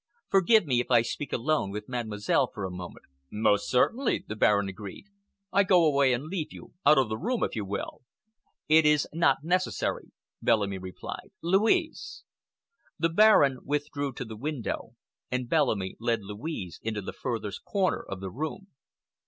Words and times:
Forgive 0.31 0.65
me 0.65 0.79
if 0.79 0.89
I 0.89 1.03
speak 1.03 1.31
alone 1.31 1.69
with 1.69 1.87
Mademoiselle 1.87 2.49
for 2.51 2.65
a 2.65 2.71
moment." 2.71 3.05
"Most 3.31 3.69
certainly," 3.69 4.25
the 4.27 4.35
Baron 4.35 4.67
agreed. 4.67 5.05
"I 5.53 5.63
go 5.63 5.85
away 5.85 6.11
and 6.11 6.23
leave 6.23 6.51
you—out 6.51 6.97
of 6.97 7.07
the 7.07 7.19
room, 7.19 7.43
if 7.43 7.55
you 7.55 7.63
will." 7.65 8.01
"It 8.67 8.83
is 8.87 9.07
not 9.13 9.43
necessary," 9.43 10.09
Bellamy 10.41 10.79
replied. 10.79 11.29
"Louise!" 11.43 12.23
The 12.97 13.09
Baron 13.09 13.59
withdrew 13.63 14.11
to 14.13 14.25
the 14.25 14.35
window, 14.35 14.95
and 15.29 15.47
Bellamy 15.47 15.97
led 15.99 16.23
Louise 16.23 16.79
into 16.81 17.03
the 17.03 17.13
furthest 17.13 17.63
corner 17.63 18.01
of 18.01 18.21
the 18.21 18.31
room. 18.31 18.69